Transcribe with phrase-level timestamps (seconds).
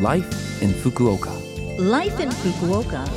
[0.00, 1.30] Life in Fukuoka.
[1.78, 3.08] Life in Fukuoka.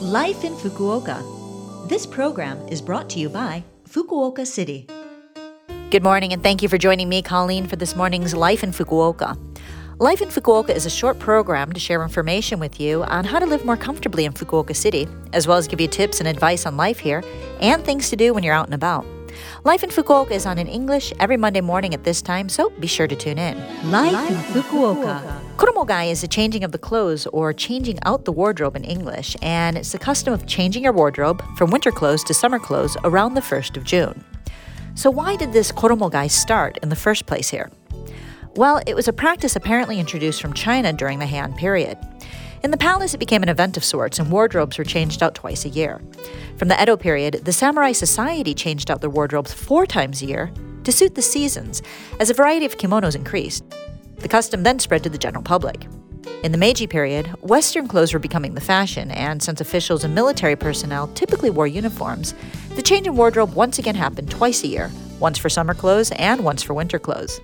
[0.00, 1.88] Life in Fukuoka.
[1.88, 4.86] This program is brought to you by Fukuoka City.
[5.90, 9.36] Good morning, and thank you for joining me, Colleen, for this morning's Life in Fukuoka.
[9.98, 13.46] Life in Fukuoka is a short program to share information with you on how to
[13.46, 16.76] live more comfortably in Fukuoka City, as well as give you tips and advice on
[16.76, 17.24] life here
[17.60, 19.04] and things to do when you're out and about.
[19.64, 22.86] Life in Fukuoka is on in English every Monday morning at this time, so be
[22.86, 23.56] sure to tune in.
[23.90, 25.40] Life in Fukuoka.
[25.56, 29.78] Koromogae is the changing of the clothes or changing out the wardrobe in English, and
[29.78, 33.40] it's the custom of changing your wardrobe from winter clothes to summer clothes around the
[33.40, 34.24] 1st of June.
[34.94, 37.70] So, why did this koromogae start in the first place here?
[38.56, 41.98] Well, it was a practice apparently introduced from China during the Han period.
[42.64, 45.66] In the palace, it became an event of sorts, and wardrobes were changed out twice
[45.66, 46.00] a year.
[46.56, 50.50] From the Edo period, the samurai society changed out their wardrobes four times a year
[50.84, 51.82] to suit the seasons,
[52.20, 53.64] as a variety of kimonos increased.
[54.16, 55.86] The custom then spread to the general public.
[56.42, 60.56] In the Meiji period, Western clothes were becoming the fashion, and since officials and military
[60.56, 62.32] personnel typically wore uniforms,
[62.76, 64.90] the change in wardrobe once again happened twice a year
[65.20, 67.40] once for summer clothes and once for winter clothes.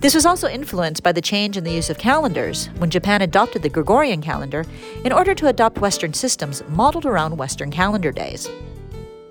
[0.00, 3.62] This was also influenced by the change in the use of calendars when Japan adopted
[3.62, 4.64] the Gregorian calendar
[5.04, 8.48] in order to adopt Western systems modeled around Western calendar days.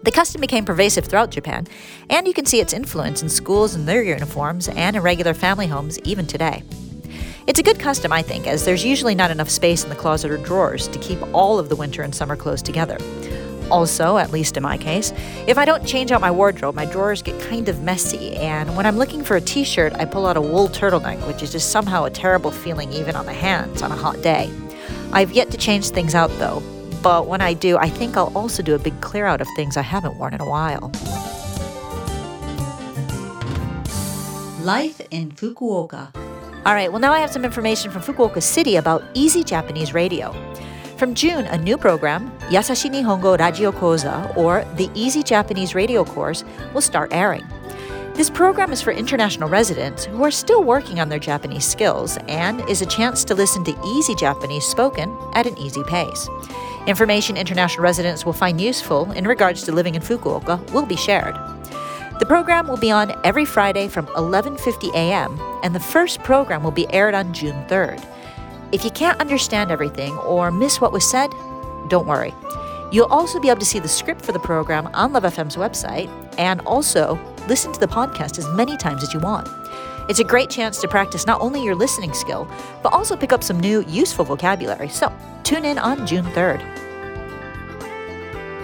[0.04, 1.68] The custom became pervasive throughout Japan,
[2.10, 5.68] and you can see its influence in schools and their uniforms and in regular family
[5.68, 6.64] homes even today.
[7.46, 10.32] It's a good custom, I think, as there's usually not enough space in the closet
[10.32, 12.98] or drawers to keep all of the winter and summer clothes together.
[13.74, 15.12] Also, at least in my case,
[15.48, 18.86] if I don't change out my wardrobe, my drawers get kind of messy, and when
[18.86, 21.72] I'm looking for a t shirt, I pull out a wool turtleneck, which is just
[21.72, 24.52] somehow a terrible feeling even on the hands on a hot day.
[25.12, 26.62] I've yet to change things out though,
[27.02, 29.76] but when I do, I think I'll also do a big clear out of things
[29.76, 30.92] I haven't worn in a while.
[34.62, 36.14] Life in Fukuoka.
[36.64, 40.32] All right, well, now I have some information from Fukuoka City about Easy Japanese Radio.
[40.98, 46.44] From June, a new program, Yasashii Nihongo Radio Koza, or the Easy Japanese Radio Course,
[46.74, 47.44] will start airing.
[48.14, 52.62] This program is for international residents who are still working on their Japanese skills and
[52.70, 56.30] is a chance to listen to easy Japanese spoken at an easy pace.
[56.86, 61.36] Information international residents will find useful in regards to living in Fukuoka will be shared.
[62.20, 65.40] The program will be on every Friday from 11:50 a.m.
[65.64, 68.00] and the first program will be aired on June 3rd.
[68.74, 71.30] If you can't understand everything or miss what was said,
[71.90, 72.34] don't worry.
[72.92, 76.10] You'll also be able to see the script for the program on Love FM's website
[76.40, 79.48] and also listen to the podcast as many times as you want.
[80.10, 82.48] It's a great chance to practice not only your listening skill,
[82.82, 84.90] but also pick up some new useful vocabulary.
[84.90, 85.14] So
[85.44, 86.60] tune in on June 3rd.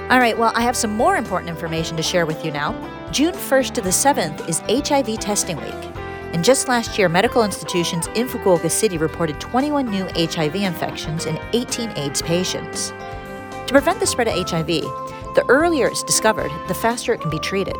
[0.09, 2.73] All right, well, I have some more important information to share with you now.
[3.11, 5.88] June 1st to the 7th is HIV testing week.
[6.33, 11.39] And just last year, medical institutions in Fukuoka City reported 21 new HIV infections and
[11.53, 12.89] 18 AIDS patients.
[12.89, 17.39] To prevent the spread of HIV, the earlier it's discovered, the faster it can be
[17.39, 17.75] treated.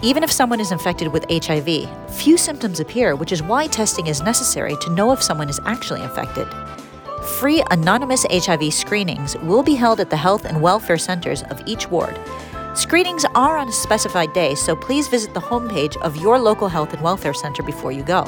[0.00, 4.22] Even if someone is infected with HIV, few symptoms appear, which is why testing is
[4.22, 6.48] necessary to know if someone is actually infected.
[7.38, 11.88] Free anonymous HIV screenings will be held at the health and welfare centers of each
[11.88, 12.18] ward,
[12.74, 16.94] Screenings are on a specified day, so please visit the homepage of your local health
[16.94, 18.26] and welfare center before you go.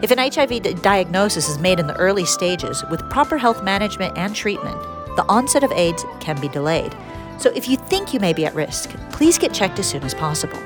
[0.00, 4.34] If an HIV diagnosis is made in the early stages with proper health management and
[4.34, 4.80] treatment,
[5.16, 6.96] the onset of AIDS can be delayed.
[7.38, 10.14] So if you think you may be at risk, please get checked as soon as
[10.14, 10.58] possible.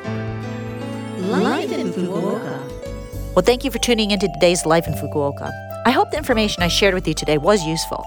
[1.19, 3.35] Life in Fukuoka.
[3.35, 5.51] Well, thank you for tuning into today's Life in Fukuoka.
[5.85, 8.05] I hope the information I shared with you today was useful.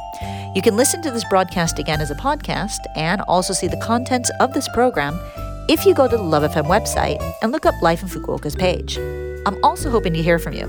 [0.56, 4.32] You can listen to this broadcast again as a podcast and also see the contents
[4.40, 5.20] of this program
[5.70, 8.98] if you go to the Love FM website and look up Life in Fukuoka's page.
[9.46, 10.68] I'm also hoping to hear from you.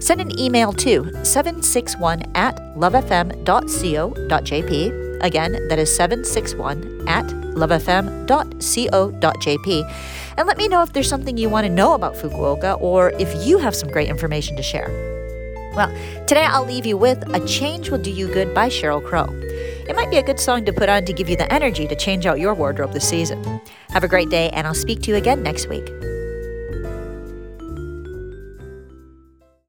[0.00, 3.38] Send an email to 761 at lovefm.co.jp.
[5.20, 8.24] Again, that is 761 at lovefm.co.jp.
[10.38, 13.46] And let me know if there's something you want to know about Fukuoka or if
[13.46, 15.07] you have some great information to share.
[15.78, 15.94] Well,
[16.26, 19.28] today I'll leave you with A Change Will Do You Good by Sheryl Crow.
[19.88, 21.94] It might be a good song to put on to give you the energy to
[21.94, 23.60] change out your wardrobe this season.
[23.90, 25.88] Have a great day, and I'll speak to you again next week.